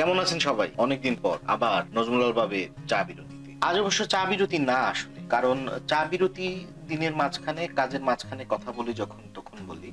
কেমন 0.00 0.18
আছেন 0.18 0.38
সবাই? 0.38 0.68
অনেকদিন 0.76 1.16
পর 1.22 1.38
আবার 1.46 1.98
নজমুলাল 1.98 2.32
বাবে 2.32 2.68
চা 2.88 3.04
বিরতিতে। 3.04 3.50
আজ 3.60 3.78
অবশ্য 3.78 4.06
চা 4.06 4.24
বিরতি 4.24 4.58
না 4.58 4.78
আসলে, 4.92 5.20
কারণ 5.28 5.56
চা 5.88 6.04
বিরতি 6.10 6.66
দিনের 6.88 7.16
মাঝখানে, 7.16 7.68
কাজের 7.68 8.00
মাঝখানে 8.00 8.44
কথা 8.48 8.72
বলি 8.72 8.92
যখন, 8.92 9.22
তখন 9.34 9.49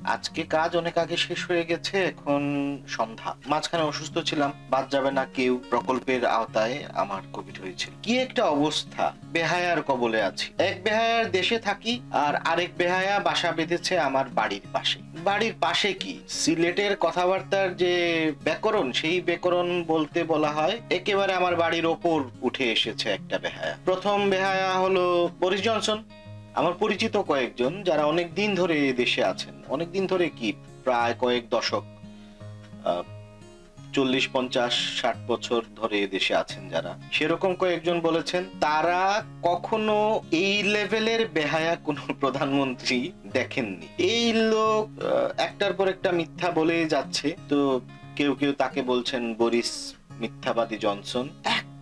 আজকে 0.07 0.43
কাজ 0.43 0.75
অনেক 0.75 0.97
আগে 0.97 1.17
শেষ 1.17 1.47
হয়ে 1.47 1.63
গেছে, 1.63 2.05
এখন 2.05 2.41
সন্ধ্যা। 2.87 3.35
মাঝখানে 3.47 3.83
অসুস্থ 3.83 4.17
ছিলাম, 4.17 4.53
বাদ 4.69 4.85
যাবে 4.91 5.11
না 5.11 5.25
কেউ, 5.35 5.61
প্রকল্পের 5.69 6.25
আওতায় 6.25 6.83
আমার 6.95 7.21
কোভিড 7.33 7.59
হয়েছে। 7.59 7.87
কি 8.03 8.19
একটা 8.19 8.43
অবস্থা, 8.45 9.13
বেহায়ার 9.25 9.81
কবলে 9.81 10.21
আছি। 10.23 10.53
এক 10.57 10.83
বেহায়ার 10.83 11.31
দেশে 11.31 11.59
থাকি, 11.59 12.01
আর 12.11 12.35
আরেক 12.35 12.69
বেহায়া 12.77 13.19
বাসা 13.19 13.51
বেঁধেছে 13.51 13.99
আমার 13.99 14.25
বাড়ির 14.29 14.65
পাশে। 14.73 14.99
বাড়ির 15.23 15.53
পাশে 15.59 15.93
কি? 15.93 16.19
সিলেটের 16.29 16.97
কথাবার্তার 16.99 17.75
যে 17.75 17.93
ব্যাকরণ, 18.43 18.91
সেই 18.91 19.21
ব্যাকরণ 19.21 19.83
বলতে 19.87 20.23
বলা 20.23 20.51
হয়, 20.51 20.79
একেবারে 20.89 21.33
আমার 21.33 21.55
বাড়ির 21.55 21.85
ওপর 21.85 22.23
উঠে 22.41 22.71
এসেছে 22.71 23.09
একটা 23.09 23.37
বেহায়া। 23.37 23.75
প্রথম 23.85 24.29
বেহায়া 24.29 24.73
হলো 24.73 25.29
বরিস 25.39 25.61
জনসন। 25.61 26.03
আমার 26.59 26.73
পরিচিত 26.79 27.15
কয়েকজন 27.17 27.71
যারা 27.83 28.03
অনেক 28.05 28.27
দিন 28.35 28.49
ধরে 28.55 28.77
দেশে 28.93 29.21
আছেন। 29.23 29.55
অনেক 29.67 29.87
দিন 29.91 30.03
ধরে 30.07 30.29
কি? 30.29 30.49
প্রায় 30.83 31.13
কয়েক 31.19 31.43
দশক 31.49 31.83
চল্লিশ, 33.93 34.25
পঞ্চাশ, 34.33 34.73
ষাট 34.99 35.17
বছর 35.27 35.61
ধরে 35.75 35.99
দেশে 36.07 36.33
আছেন 36.35 36.63
যারা। 36.69 36.91
সেরকম 37.11 37.51
কয়েকজন 37.55 37.97
বলেছেন, 38.01 38.43
তারা 38.59 39.01
কখনো 39.43 39.97
এই 40.31 40.63
লেভেলের 40.63 41.21
বেহায়া 41.27 41.73
কোনো 41.87 42.01
প্রধানমন্ত্রী 42.19 43.11
দেখেননি। 43.33 43.87
এই 44.13 44.33
লোক 44.53 44.83
একটার 45.37 45.73
পর 45.73 45.87
একটা 45.87 46.09
মিথ্যা 46.11 46.49
বলে 46.51 46.77
যাচ্ছে। 46.85 47.27
তো 47.49 47.81
কেউ 48.15 48.31
কেউ 48.35 48.51
তাকে 48.53 48.79
বলছেন 48.81 49.21
বরিস 49.33 49.71
মিথ্যাবাদী 50.19 50.77
জনসন। 50.77 51.25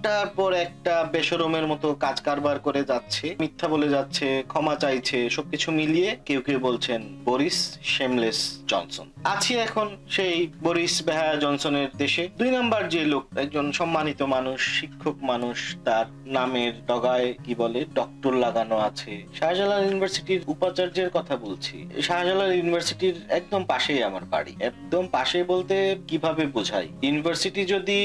একটার 0.06 0.28
পর 0.28 0.54
একটা 0.54 0.94
বেসরমের 1.12 1.68
মতো 1.68 1.88
কাজ 1.94 2.22
কারবার 2.22 2.60
করে 2.60 2.84
যাচ্ছে, 2.84 3.36
মিথ্যা 3.40 3.68
বলে 3.68 3.90
যাচ্ছে, 3.90 4.44
ক্ষমা 4.48 4.76
চাইছে, 4.76 5.30
সবকিছু 5.30 5.72
মিলিয়ে 5.72 6.18
কেউ 6.26 6.42
কেউ 6.42 6.60
বলছেন 6.60 7.02
বরিস 7.26 7.78
শেমলেস 7.84 8.60
জনসন। 8.68 9.08
আছি 9.24 9.52
এখন 9.56 9.98
সেই 10.10 10.52
বরিস 10.64 11.04
বেহায়া 11.06 11.36
জনসনের 11.36 11.88
দেশে। 11.98 12.30
দুই 12.38 12.52
নাম্বার 12.52 12.90
যে 12.90 13.02
লোক, 13.06 13.26
একজন 13.38 13.72
সম্মানিত 13.72 14.22
মানুষ, 14.22 14.80
শিক্ষক 14.80 15.16
মানুষ, 15.22 15.76
তার 15.86 16.06
নামের 16.26 16.74
ডগায় 16.86 17.34
কি 17.44 17.56
বলে, 17.56 17.86
ডক্টর 17.94 18.34
লাগানো 18.34 18.78
আছে। 18.78 19.12
শাহজালাল 19.40 19.84
ইউনিভার্সিটির 19.86 20.42
উপাচার্যের 20.48 21.10
কথা 21.10 21.36
বলছি। 21.36 21.76
শাহজালাল 22.02 22.52
ইউনিভার্সিটির 22.54 23.16
একদম 23.30 23.64
পাশেই 23.64 24.04
আমার 24.04 24.26
বাড়ি। 24.26 24.54
একদম 24.60 25.08
পাশে 25.12 25.44
বলতে 25.44 25.76
কীভাবে 26.08 26.46
বোঝাই? 26.46 26.88
ইউনিভার্সিটি 27.02 27.66
যদি 27.66 28.00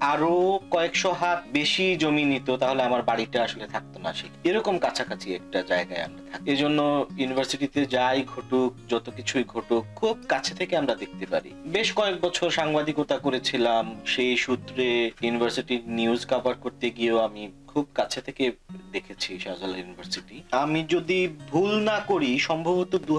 আরও 0.00 0.60
কয়েকশো 0.70 1.10
হাত 1.24 1.40
বেশি 1.52 1.96
জমি 1.96 2.24
নিত, 2.24 2.50
তাহলে 2.50 2.82
আমার 2.82 3.02
বাড়িটা 3.02 3.38
আসলে 3.42 3.66
থাকতো 3.66 3.98
না 3.98 4.12
সে। 4.12 4.26
এরকম 4.44 4.78
কাছাকাছি 4.78 5.34
একটা 5.34 5.62
জায়গায় 5.62 6.02
আমরা 6.02 6.22
থাকি। 6.32 6.50
এই 6.50 6.56
জন্য 6.56 7.06
ইউনিভার্সিটিতে 7.18 7.86
যাই 7.86 8.24
ঘটুক, 8.36 8.70
যত 8.88 9.10
কিছুই 9.16 9.44
ঘটুক, 9.48 9.84
খুব 9.96 10.16
কাছে 10.28 10.54
থেকে 10.54 10.76
আমরা 10.76 10.94
দেখতে 10.94 11.26
পারি। 11.26 11.50
বেশ 11.66 11.92
কয়েক 11.92 12.20
বছর 12.20 12.50
সাংবাদিকতা 12.50 13.16
করেছিলাম, 13.18 13.84
সেই 14.06 14.36
সূত্রে 14.36 14.86
ইউনিভার্সিটির 15.22 15.82
নিউজ 15.86 16.26
কভার 16.26 16.54
করতে 16.54 16.90
গিয়েও 16.90 17.18
আমি 17.18 17.42
খুব 17.74 17.86
কাছে 17.94 18.20
থেকে 18.20 18.44
দেখেছি 18.92 19.30
শাহজালাল 19.38 19.76
ইউনিভার্সিটি। 19.78 20.36
আমি 20.64 20.80
যদি 20.88 21.18
ভুল 21.52 21.72
না 21.90 21.98
করি, 22.00 22.30
সম্ভবত 22.38 22.92
দু 23.06 23.14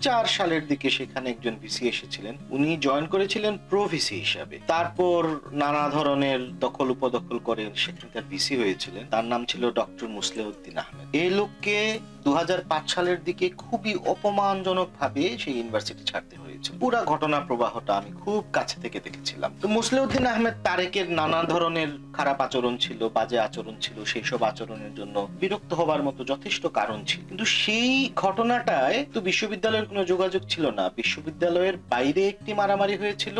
চার 0.00 0.24
সালের 0.24 0.66
দিকে 0.66 0.88
সেখানে 0.90 1.26
একজন 1.30 1.54
ভিসি 1.62 1.84
এসেছিলেন। 1.88 2.34
উনি 2.50 2.76
জয়েন 2.76 3.06
করেছিলেন 3.06 3.58
প্রো 3.70 3.82
ভিসি 3.88 4.16
হিসাবে। 4.16 4.56
তারপর 4.66 5.20
নানা 5.52 5.84
ধরনের 5.88 6.40
দখল 6.58 6.88
উপদখল 6.90 7.38
করে 7.38 7.62
সেখানকার 7.74 8.24
ভিসি 8.30 8.54
হয়েছিলেন। 8.56 9.04
তার 9.10 9.24
নাম 9.24 9.44
ছিল 9.44 9.62
ডক্টর 9.70 10.06
মুসলেউদ্দিন 10.08 10.76
আহমেদ। 10.78 11.06
এই 11.22 11.30
লোককে 11.30 11.76
দু 12.24 12.30
হাজার 12.32 12.60
পাঁচ 12.68 12.84
সালের 12.94 13.18
দিকে 13.24 13.46
খুবই 13.62 13.92
অপমানজনক 14.12 14.88
ভাবে 15.00 15.22
সেই 15.38 15.54
ইউনিভার্সিটি 15.54 16.04
ছাড়তে 16.04 16.34
হয়েছিল 16.62 16.80
পুরা 16.82 17.00
ঘটনা 17.12 17.38
প্রবাহটা 17.48 17.92
আমি 18.00 18.10
খুব 18.22 18.42
কাছে 18.56 18.76
থেকে 18.82 18.98
দেখেছিলাম। 19.06 19.50
তো 19.62 19.66
মুসলিউদ্দিন 19.78 20.24
আহমেদ 20.32 20.56
তারেকের 20.66 21.08
নানা 21.20 21.40
ধরনের 21.52 21.90
খারাপ 22.16 22.38
আচরণ 22.46 22.74
ছিল, 22.84 23.00
বাজে 23.16 23.38
আচরণ 23.46 23.74
ছিল 23.84 23.96
সেই 24.04 24.24
সব 24.30 24.40
আচরণের 24.50 24.92
জন্য 24.98 25.16
বিরক্ত 25.40 25.70
হবার 25.78 26.02
মতো 26.02 26.20
যথেষ্ট 26.32 26.62
কারণ 26.78 26.98
ছিল। 27.08 27.20
কিন্তু 27.28 27.44
সেই 27.60 27.92
ঘটনাটায় 28.24 28.98
তো 29.14 29.18
বিশ্ববিদ্যালয়ের 29.28 29.88
কোনো 29.90 30.02
যোগাযোগ 30.12 30.42
ছিল 30.52 30.64
না। 30.78 30.84
বিশ্ববিদ্যালয়ের 31.00 31.76
বাইরে 31.92 32.22
একটি 32.28 32.50
মারামারি 32.60 32.94
হয়েছিল, 32.96 33.38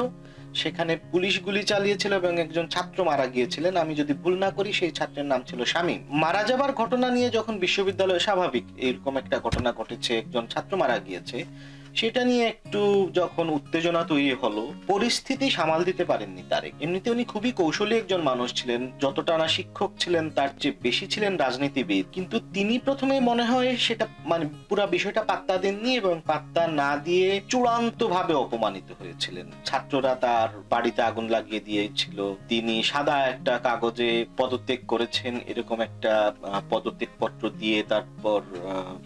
সেখানে 0.61 0.93
পুলিশ 1.13 1.35
গুলি 1.47 1.63
চালিয়েছিল 1.73 2.13
এবং 2.21 2.33
একজন 2.45 2.67
ছাত্র 2.75 2.99
মারা 3.11 3.27
গিয়েছিলেন। 3.35 3.75
আমি 3.83 3.93
যদি 4.01 4.13
ভুল 4.23 4.35
না 4.45 4.51
করি, 4.51 4.71
সেই 4.73 4.93
ছাত্রের 4.99 5.27
নাম 5.33 5.41
ছিল 5.49 5.61
স্বামী 5.73 5.97
মারা 6.23 6.43
যাবার 6.51 6.71
ঘটনা 6.73 7.09
নিয়ে 7.17 7.29
যখন 7.31 7.55
বিশ্ববিদ্যালয়ে 7.65 8.27
স্বাভাবিক, 8.27 8.67
এরকম 8.89 9.15
একটা 9.23 9.37
ঘটনা 9.39 9.71
ঘটেছে, 9.73 10.13
একজন 10.19 10.45
ছাত্র 10.53 10.73
মারা 10.83 10.97
গিয়েছে 11.07 11.39
সেটা 12.01 12.23
নিয়ে 12.25 12.45
একটু 12.53 12.81
যখন 13.21 13.47
উত্তেজনা 13.59 14.03
তৈরি 14.05 14.33
হলো, 14.43 14.63
পরিস্থিতি 14.87 15.47
সামাল 15.51 15.81
দিতে 15.89 16.05
পারেননি 16.11 16.43
তারেক। 16.51 16.73
এমনিতে 16.85 17.09
উনি 17.11 17.25
খুবই 17.25 17.51
কৌশলী 17.61 17.95
একজন 17.99 18.21
মানুষ 18.31 18.49
ছিলেন, 18.55 18.81
যতটা 19.01 19.35
না 19.39 19.47
শিক্ষক 19.57 19.91
ছিলেন, 19.99 20.25
তার 20.31 20.51
চেয়ে 20.61 20.79
বেশি 20.83 21.07
ছিলেন 21.07 21.33
রাজনীতিবিদ। 21.37 22.05
কিন্তু 22.13 22.37
তিনি 22.55 22.75
প্রথমে 22.79 23.17
মনে 23.21 23.45
হয় 23.45 23.71
সেটা 23.77 24.05
মানে 24.31 24.45
পুরো 24.69 24.85
বিষয়টা 24.87 25.23
পাত্তা 25.31 25.55
দেননি 25.59 25.91
এবং 25.97 26.15
পাত্তা 26.31 26.63
না 26.81 26.91
দিয়ে 26.97 27.29
চূড়ান্ত 27.51 28.01
ভাবে 28.15 28.35
অপমানিত 28.35 28.89
হয়েছিলেন। 29.01 29.47
ছাত্ররা 29.65 30.13
তার 30.25 30.49
বাড়িতে 30.71 31.01
আগুন 31.03 31.27
লাগিয়ে 31.29 31.61
দিয়েছিল। 31.61 32.19
তিনি 32.49 32.75
সাদা 32.83 33.17
একটা 33.33 33.55
কাগজে 33.59 34.11
পদত্যাগ 34.37 34.81
করেছেন, 34.93 35.35
এরকম 35.47 35.79
একটা 35.81 36.13
পদত্যাগ 36.71 37.13
পত্র 37.19 37.43
দিয়ে 37.61 37.79
তারপর 37.83 38.41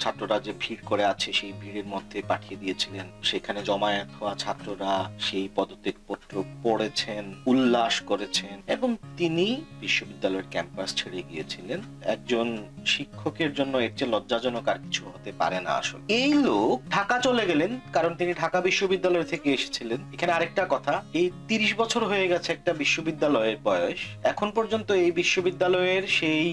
ছাত্ররা 0.03 0.37
যে 0.47 0.53
ভিড় 0.63 0.83
করে 0.91 1.05
আছে, 1.13 1.29
সেই 1.39 1.53
ভিড়ের 1.61 1.87
মধ্যে 1.95 2.19
পাঠিয়ে 2.33 2.57
দিয়েছিলেন 2.77 3.07
সেখানে 3.31 3.61
জমায়েত 3.69 4.11
হওয়া 4.19 4.35
ছাত্ররা 4.43 4.93
সেই 5.27 5.47
পদত্যাগ 5.57 5.97
পত্র 6.09 6.35
পড়েছেন, 6.65 7.25
উল্লাস 7.53 7.95
করেছেন 8.11 8.57
এবং 8.75 8.89
তিনি 9.21 9.47
বিশ্ববিদ্যালয়ের 9.85 10.47
ক্যাম্পাস 10.55 10.89
ছেড়ে 10.99 11.21
গিয়েছিলেন। 11.31 11.81
একজন 12.15 12.47
শিক্ষকের 12.95 13.51
জন্য 13.59 13.75
এর 13.79 13.93
চেয়ে 13.99 14.13
লজ্জাজনক 14.15 14.65
আর 14.73 14.79
কিছু 14.85 15.03
হতে 15.13 15.31
পারে 15.41 15.59
না 15.67 15.73
আসলে। 15.83 16.05
এই 16.21 16.33
লোক 16.47 16.77
ঢাকা 16.97 17.17
চলে 17.27 17.45
গেলেন 17.51 17.71
কারণ 17.97 18.13
তিনি 18.21 18.33
ঢাকা 18.43 18.59
বিশ্ববিদ্যালয় 18.69 19.27
থেকে 19.33 19.49
এসেছিলেন। 19.59 20.01
এখানে 20.15 20.33
আরেকটা 20.33 20.65
কথা, 20.75 20.95
এই 21.21 21.27
তিরিশ 21.49 21.71
বছর 21.81 22.03
হয়ে 22.11 22.31
গেছে 22.33 22.49
একটা 22.53 22.73
বিশ্ববিদ্যালয়ের 22.83 23.59
বয়স। 23.69 24.01
এখন 24.33 24.49
পর্যন্ত 24.57 24.89
এই 25.05 25.13
বিশ্ববিদ্যালয়ের 25.21 26.05
সেই 26.19 26.45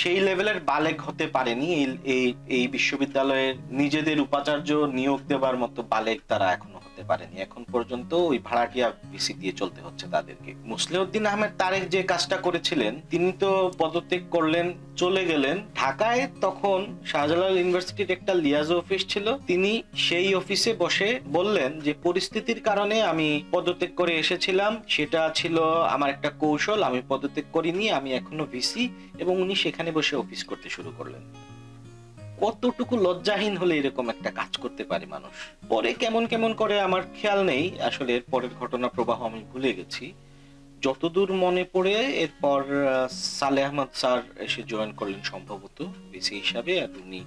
সেই 0.00 0.18
লেভেলের 0.26 0.58
বালেক 0.70 0.98
হতে 1.06 1.24
পারেনি। 1.36 1.68
এই 2.14 2.26
এই 2.56 2.64
বিশ্ববিদ্যালয়ের 2.76 3.54
নিজেদের 3.80 4.18
উপাচার্য 4.26 4.68
নিয়োগ 4.98 5.20
দেবার 5.38 5.60
মতো 5.64 5.80
বালেক 5.92 6.18
তারা 6.30 6.46
এখনও 6.52 6.78
হতে 6.84 7.02
পারেনি। 7.10 7.36
এখন 7.46 7.62
পর্যন্ত 7.74 8.10
ওই 8.30 8.38
ভাড়াটিয়া 8.38 8.86
ভিসি 9.12 9.32
দিয়ে 9.40 9.54
চলতে 9.60 9.80
হচ্ছে 9.86 10.06
তাদেরকে। 10.14 10.50
মুসলিউদ্দিন 10.72 11.24
আহমেদ 11.26 11.52
তারেক 11.58 11.84
যে 11.94 12.00
কাজটা 12.02 12.36
করেছিলেন, 12.46 12.92
তিনি 13.10 13.28
তো 13.42 13.50
পদত্যাগ 13.78 14.22
করলেন, 14.30 14.66
চলে 14.96 15.22
গেলেন। 15.24 15.56
ঢাকায় 15.74 16.22
তখন 16.40 16.78
শাহজালাল 17.10 17.54
ইউনিভার্সিটির 17.58 18.14
একটা 18.16 18.32
লিয়াজ 18.44 18.68
অফিস 18.72 19.02
ছিল। 19.12 19.26
তিনি 19.50 19.72
সেই 20.06 20.28
অফিসে 20.34 20.72
বসে 20.84 21.08
বললেন 21.36 21.70
যে, 21.80 21.92
পরিস্থিতির 22.06 22.60
কারণে 22.60 22.96
আমি 23.12 23.28
পদত্যাগ 23.50 23.92
করে 24.00 24.12
এসেছিলাম। 24.18 24.72
সেটা 24.94 25.20
ছিল 25.34 25.56
আমার 25.94 26.12
একটা 26.14 26.30
কৌশল। 26.42 26.78
আমি 26.82 27.00
পদত্যাগ 27.08 27.46
করিনি, 27.52 27.86
আমি 27.98 28.10
এখনও 28.18 28.46
ভিসি 28.54 28.84
এবং 29.22 29.34
উনি 29.44 29.54
সেখানে 29.64 29.90
বসে 29.98 30.14
অফিস 30.16 30.40
করতে 30.50 30.68
শুরু 30.76 30.90
করলেন। 30.98 31.24
কতটুকু 32.42 32.94
লজ্জাহীন 33.06 33.54
হলে 33.62 33.74
এরকম 33.80 34.06
একটা 34.14 34.30
কাজ 34.40 34.52
করতে 34.62 34.82
পারে 34.90 35.04
মানুষ? 35.14 35.34
পরে 35.72 35.90
কেমন 36.02 36.22
কেমন 36.32 36.50
করে 36.60 36.74
আমার 36.88 37.02
খেয়াল 37.18 37.40
নেই, 37.50 37.64
আসলে 37.88 38.10
এর 38.18 38.24
পরের 38.32 38.52
ঘটনা 38.60 38.86
প্রবাহ 38.96 39.18
আমি 39.30 39.40
ভুলে 39.50 39.70
গেছি। 39.78 40.04
যতদূর 40.84 41.30
মনে 41.44 41.64
পড়ে, 41.74 41.96
এরপর 42.24 42.60
সালে 43.38 43.60
আহমদ 43.66 43.90
স্যার 44.00 44.20
এসে 44.46 44.62
জয়েন 44.70 44.90
করলেন 44.98 45.22
সম্ভবত 45.32 45.78
ভিসি 46.12 46.34
হিসাবে, 46.42 46.72
আর 46.84 46.90
উনি 47.04 47.20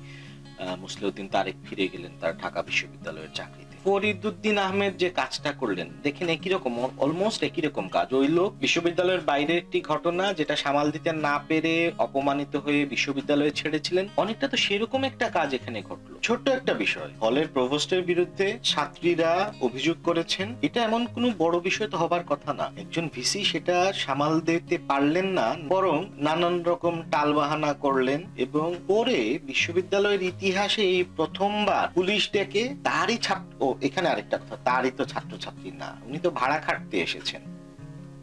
মুসলিউদ্দিন 0.84 1.28
তারেক 1.36 1.58
ফিরে 1.66 1.86
গেলেন 1.94 2.14
তার 2.22 2.34
ঢাকা 2.42 2.60
বিশ্ববিদ্যালয়ের 2.70 3.34
চাকরিতে। 3.40 3.71
ফরিদুদ্দিন 3.84 4.58
আহমেদ 4.66 4.94
যে 5.04 5.10
কাজটা 5.20 5.52
করলেন, 5.62 5.88
দেখেন 6.06 6.28
একই 6.36 6.50
রকম 6.56 6.74
অলমোস্ট 7.04 7.40
একই 7.50 7.62
রকম 7.68 7.86
কাজ। 7.96 8.08
ওই 8.20 8.30
লোক 8.38 8.50
বিশ্ববিদ্যালয়ের 8.64 9.24
বাইরে 9.32 9.54
একটি 9.62 9.80
ঘটনা 9.92 10.26
যেটা 10.40 10.56
সামাল 10.64 10.88
দিতে 10.96 11.10
না 11.28 11.36
পেরে 11.50 11.76
অপমানিত 12.06 12.54
হয়ে 12.66 12.82
বিশ্ববিদ্যালয়ে 12.94 13.58
ছেড়েছিলেন, 13.60 14.06
অনেকটা 14.22 14.46
তো 14.52 14.58
সেরকম 14.66 15.02
একটা 15.10 15.28
কাজ 15.38 15.50
এখানে 15.58 15.80
ঘটলো। 15.90 16.16
ছোট্ট 16.28 16.46
একটা 16.58 16.74
বিষয়, 16.84 17.12
হলের 17.24 17.48
প্রভোস্টের 17.56 18.02
বিরুদ্ধে 18.10 18.48
ছাত্রীরা 18.72 19.32
অভিযোগ 19.68 19.98
করেছেন। 20.08 20.48
এটা 20.68 20.80
এমন 20.88 21.02
কোনো 21.14 21.28
বড় 21.44 21.56
বিষয় 21.68 21.90
তো 21.92 21.96
হবার 22.02 22.24
কথা 22.32 22.52
না। 22.60 22.66
একজন 22.84 23.06
ভিসি 23.16 23.42
সেটা 23.52 23.78
সামাল 24.04 24.34
দিতে 24.48 24.76
পারলেন 24.90 25.28
না, 25.40 25.48
বরং 25.74 25.98
নানান 26.26 26.56
রকম 26.70 26.96
টালবাহানা 27.14 27.72
করলেন 27.86 28.20
এবং 28.46 28.68
পরে 28.92 29.18
বিশ্ববিদ্যালয়ের 29.50 30.22
ইতিহাসে 30.32 30.84
এই 30.96 31.04
প্রথমবার 31.18 31.86
পুলিশ 31.98 32.24
ডেকে 32.36 32.64
তারই 32.88 33.18
ছাত্র 33.28 33.60
এখানে 33.82 34.10
আরেকটা 34.10 34.38
কথা, 34.38 34.58
তারই 34.64 34.92
তো 34.92 35.06
ছাত্রছাত্রী 35.06 35.72
না, 35.72 35.98
উনি 36.06 36.20
তো 36.20 36.30
ভাড়া 36.30 36.58
খাটতে 36.60 36.98
এসেছেন। 36.98 37.42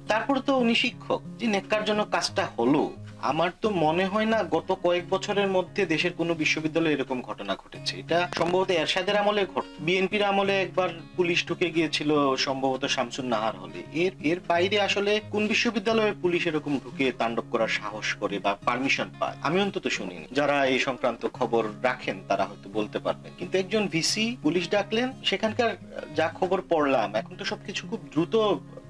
তারপরে 0.08 0.40
তো 0.40 0.58
উনি 0.58 0.74
শিক্ষক, 0.74 1.20
যে 1.38 1.46
নেককার 1.46 1.84
জন্য 1.84 2.04
কাজটা 2.04 2.44
হলো 2.58 2.82
আমার 3.22 3.50
তো 3.62 3.68
মনে 3.84 4.04
হয় 4.12 4.28
না 4.32 4.38
গত 4.56 4.68
কয়েক 4.84 5.04
বছরের 5.14 5.48
মধ্যে 5.56 5.82
দেশের 5.86 6.12
কোনো 6.20 6.32
বিশ্ববিদ্যালয়ে 6.42 6.94
এরকম 6.96 7.18
ঘটনা 7.28 7.52
ঘটেছে। 7.62 7.92
এটা 8.02 8.18
সম্ভবত 8.38 8.70
এরশাদের 8.70 9.16
আমলে 9.22 9.42
ঘট, 9.52 9.64
বিএনপির 9.86 10.24
আমলে 10.30 10.54
একবার 10.60 10.90
পুলিশ 11.16 11.38
ঢুকে 11.48 11.68
গিয়েছিল 11.76 12.10
সম্ভবত 12.46 12.82
শামসুন 12.94 13.26
নাহার 13.32 13.54
হলে। 13.62 13.80
এর 14.04 14.12
এর 14.30 14.38
বাইরে 14.50 14.76
আসলে 14.80 15.12
কোন 15.32 15.42
বিশ্ববিদ্যালয়ে 15.52 16.12
পুলিশ 16.22 16.42
এরকম 16.46 16.72
ঢুকে 16.84 17.06
তাণ্ডব 17.20 17.46
করার 17.52 17.68
সাহস 17.78 18.08
করে 18.20 18.36
বা 18.44 18.52
পারমিশন 18.66 19.08
পায়, 19.20 19.36
আমি 19.46 19.58
অন্তত 19.64 19.84
শুনিনি। 19.88 20.26
যারা 20.38 20.56
এই 20.72 20.78
সংক্রান্ত 20.78 21.22
খবর 21.38 21.62
রাখেন, 21.88 22.16
তারা 22.28 22.44
হয়তো 22.48 22.68
বলতে 22.78 22.98
পারবেন। 22.98 23.30
কিন্তু 23.38 23.54
একজন 23.58 23.82
ভিসি 23.94 24.26
পুলিশ 24.44 24.64
ডাকলেন, 24.70 25.08
সেখানকার 25.30 25.70
যা 26.18 26.26
খবর 26.38 26.58
পড়লাম, 26.72 27.08
এখন 27.20 27.34
তো 27.40 27.44
সবকিছু 27.44 27.82
খুব 27.90 28.00
দ্রুত 28.12 28.34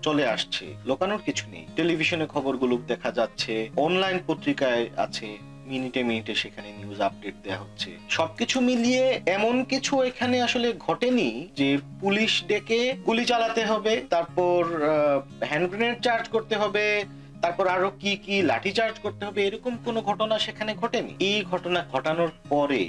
চলে 0.07 0.25
আসছে, 0.35 0.65
লোকানোর 0.91 1.23
কিছু 1.27 1.45
নেই। 1.53 1.65
টেলিভিশনে 1.79 2.27
খবরগুলো 2.35 2.75
দেখা 2.93 3.11
যাচ্ছে 3.19 3.53
অনলাইন 3.87 4.19
পত্রিকায় 4.29 4.85
আছে, 5.07 5.29
মিনিটে 5.71 6.01
মিনিটে 6.09 6.35
সেখানে 6.43 6.69
নিউজ 6.79 7.01
আপডেট 7.09 7.37
দেওয়া 7.45 7.63
হচ্ছে। 7.63 7.91
সবকিছু 8.17 8.57
মিলিয়ে 8.61 9.05
এমন 9.37 9.57
কিছু 9.65 9.93
এখানে 10.03 10.37
আসলে 10.47 10.69
ঘটেনি 10.87 11.29
যে 11.61 11.69
পুলিশ 12.01 12.33
ডেকে 12.51 12.81
গুলি 13.07 13.25
চালাতে 13.25 13.63
হবে, 13.65 13.95
তারপর 14.15 14.61
হ্যান্ড 15.49 15.67
গ্রেনেড 15.71 15.99
চার্জ 16.07 16.25
করতে 16.35 16.55
হবে, 16.57 16.87
তারপর 17.43 17.65
আরও 17.69 17.89
কি 18.01 18.13
কি 18.25 18.35
লাঠি 18.43 18.73
চার্জ 18.79 18.95
করতে 19.05 19.23
হবে, 19.27 19.41
এরকম 19.47 19.73
কোনো 19.85 20.01
ঘটনা 20.03 20.37
সেখানে 20.39 20.73
ঘটেনি। 20.75 21.13
এই 21.31 21.39
ঘটনা 21.51 21.81
ঘটানোর 21.93 22.31
পরে 22.49 22.83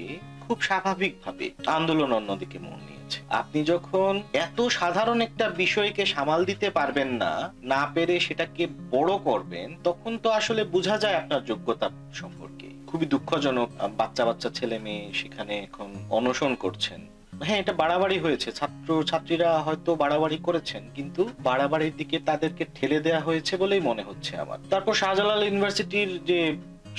খুব 0.50 0.62
স্বাভাবিকভাবে 0.70 1.46
আন্দোলন 1.78 2.12
অন্যদিকে 2.20 2.58
মন 2.66 2.80
নিয়েছে। 2.88 3.20
আপনি 3.42 3.60
যখন 3.64 4.12
এত 4.46 4.60
সাধারণ 4.80 5.22
একটা 5.28 5.46
বিষয়কে 5.64 6.04
সামাল 6.06 6.40
দিতে 6.46 6.68
পারবেন 6.78 7.10
না 7.24 7.34
না 7.74 7.82
পেরে 7.94 8.16
সেটাকে 8.20 8.64
বড় 8.96 9.12
করবেন, 9.28 9.68
তখন 9.84 10.12
তো 10.24 10.28
আসলে 10.40 10.62
বোঝা 10.64 10.96
যায় 10.98 11.20
আপনার 11.22 11.42
যোগ্যতা 11.46 11.88
সম্পর্কে। 12.14 12.68
খুবই 12.90 13.06
দুঃখজনক 13.06 13.70
বাচ্চা 13.98 14.24
বাচ্চা 14.26 14.50
ছেলে 14.58 14.78
মেয়ে 14.80 15.06
সেখানে 15.14 15.54
এখন 15.68 15.90
অনশন 16.18 16.52
করছেন। 16.56 17.00
হ্যাঁ 17.46 17.60
এটা 17.60 17.74
বাড়াবাড়ি 17.74 18.18
হয়েছে। 18.20 18.50
ছাত্র, 18.52 18.90
ছাত্রীরা 19.04 19.50
হয়তো 19.60 19.96
বাড়াবাড়ি 19.96 20.38
করেছেন, 20.48 20.84
কিন্তু 20.96 21.22
বাড়াবাড়ির 21.48 21.94
দিকে 21.98 22.18
তাদেরকে 22.20 22.64
ঠেলে 22.76 23.00
দেওয়া 23.00 23.22
হয়েছে 23.22 23.54
বলেই 23.58 23.82
মনে 23.90 24.04
হচ্ছে 24.04 24.32
আমার। 24.38 24.60
তারপর 24.70 24.94
শাহজালাল 25.02 25.42
ইউনিভার্সিটির 25.44 26.12
যে 26.30 26.40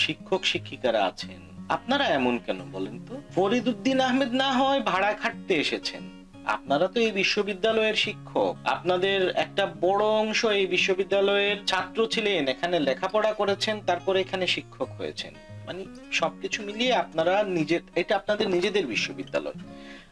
শিক্ষক, 0.05 0.41
শিক্ষিকারা 0.53 1.03
আছেন 1.12 1.41
আপনারা 1.70 2.05
এমন 2.05 2.38
কেন 2.46 2.61
বলেন 2.72 2.96
তো? 3.06 3.20
ফরিদ 3.34 3.69
উদ্দিন 3.69 4.00
আহমেদ 4.00 4.32
না 4.32 4.52
হয় 4.52 4.81
ভাড়া 4.81 5.12
খাটতে 5.12 5.55
এসেছেন। 5.55 6.02
আপনারা 6.44 6.88
তো 6.88 7.00
এই 7.00 7.11
বিশ্ববিদ্যালয়ের 7.11 7.94
শিক্ষক। 7.94 8.56
আপনাদের 8.64 9.31
একটা 9.37 9.67
বড় 9.81 10.05
অংশ 10.05 10.44
এই 10.44 10.67
বিশ্ববিদ্যালয়ের 10.67 11.56
ছাত্র 11.67 12.08
ছিলেন, 12.11 12.49
এখানে 12.49 12.81
লেখাপড়া 12.81 13.32
করেছেন, 13.32 13.81
তারপরে 13.87 14.20
এখানে 14.20 14.46
শিক্ষক 14.46 14.88
হয়েছেন। 14.99 15.34
মানে 15.67 15.84
সবকিছু 16.12 16.62
মিলিয়ে 16.62 16.94
আপনারা 16.94 17.43
নিজের 17.43 17.81
এটা 17.96 18.17
আপনাদের 18.17 18.50
নিজেদের 18.50 18.87
বিশ্ববিদ্যালয়। 18.87 19.58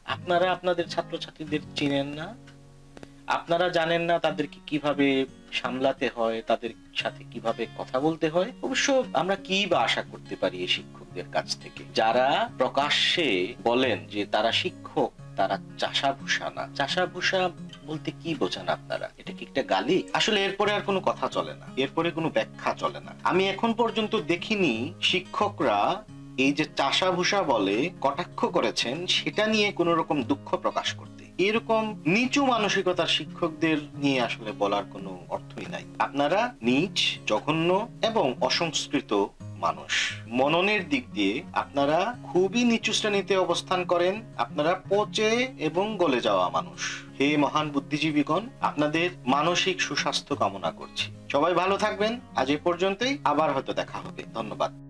আপনারা 0.05 0.53
আপনাদের 0.53 0.89
ছাত্রছাত্রীদের 0.89 1.61
চিনেন 1.77 2.07
না? 2.07 2.37
আপনারা 3.29 3.69
জানেন 3.69 4.03
না 4.03 4.19
তাদেরকে 4.19 4.61
কীভাবে 4.67 5.27
সামলাতে 5.53 6.11
হয়, 6.17 6.43
তাদের 6.47 6.71
সাথে 6.95 7.25
কীভাবে 7.31 7.67
কথা 7.79 8.01
বলতে 8.01 8.29
হয়? 8.29 8.53
অবশ্য 8.63 9.05
আমরা 9.13 9.37
কি 9.37 9.67
বা 9.67 9.81
আশা 9.81 10.03
করতে 10.03 10.37
পারি 10.37 10.59
এই 10.59 10.69
শিক্ষকদের 10.69 11.25
কাছ 11.33 11.57
থেকে? 11.61 11.85
যারা 11.95 12.51
প্রকাশ্যে 12.59 13.55
বলেন 13.65 14.07
যে 14.07 14.25
তারা 14.25 14.53
শিক্ষক, 14.53 15.13
তারা 15.37 15.59
চাষা 15.79 16.13
ভূষা 16.13 16.51
না। 16.51 16.69
চাষা 16.75 17.07
ভূষা 17.07 17.51
বলতে 17.87 18.13
কি 18.21 18.35
বোঝান 18.35 18.69
আপনারা? 18.69 19.11
এটা 19.17 19.33
কি 19.33 19.45
একটা 19.45 19.63
গালি? 19.63 20.09
আসলে 20.13 20.45
এরপরে 20.45 20.73
আর 20.73 20.81
কোনো 20.81 21.01
কথা 21.01 21.29
চলে 21.29 21.55
না। 21.55 21.67
এরপরে 21.77 22.11
কোনো 22.11 22.31
ব্যাখ্যা 22.31 22.75
চলে 22.75 23.01
না। 23.01 23.15
আমি 23.25 23.49
এখন 23.49 23.73
পর্যন্ত 23.73 24.17
দেখিনি 24.17 24.95
শিক্ষকরা 25.03 26.05
এই 26.39 26.53
যে 26.53 26.65
চাষা 26.77 27.11
ভূষা 27.11 27.43
বলে 27.43 27.91
কটাক্ষ 28.01 28.45
করেছেন, 28.45 29.07
সেটা 29.07 29.47
নিয়ে 29.47 29.73
কোনো 29.73 29.95
রকম 29.95 30.23
দুঃখ 30.23 30.57
প্রকাশ 30.57 30.95
করতে। 30.95 31.28
এরকম 31.39 32.03
নিচু 32.07 32.47
মানসিকতার 32.47 33.07
শিক্ষকদের 33.07 33.79
নিয়ে 33.95 34.21
আসলে 34.21 34.53
বলার 34.53 34.85
কোনো 34.91 35.19
অর্থই 35.29 35.67
নাই। 35.71 35.85
আপনারা 35.99 36.55
নিচ 36.63 37.19
জঘন্য 37.27 37.89
এবং 38.03 38.35
অসংস্কৃত 38.41 39.27
মানুষ। 39.43 40.13
মননের 40.27 40.89
দিক 40.89 41.13
দিয়ে 41.13 41.43
আপনারা 41.53 42.17
খুবই 42.23 42.65
নিচু 42.65 42.93
শ্রেণীতে 42.93 43.37
অবস্থান 43.37 43.85
করেন, 43.85 44.23
আপনারা 44.39 44.83
পচে 44.89 45.49
এবং 45.59 45.97
গলে 45.97 46.21
যাওয়া 46.21 46.49
মানুষ। 46.49 47.03
হে 47.21 47.37
মহান 47.37 47.69
বুদ্ধিজীবীগণ, 47.69 48.41
আপনাদের 48.61 49.11
মানসিক 49.27 49.81
সুস্বাস্থ্য 49.81 50.37
কামনা 50.37 50.71
করছি। 50.71 51.13
সবাই 51.33 51.55
ভালো 51.55 51.77
থাকবেন, 51.77 52.21
আজ 52.37 52.51
এ 52.51 52.59
পর্যন্তই, 52.65 53.19
আবার 53.25 53.53
হয়তো 53.53 53.73
দেখা 53.73 53.99
হবে। 53.99 54.25
ধন্যবাদ। 54.35 54.88